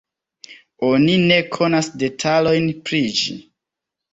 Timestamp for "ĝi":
3.21-3.37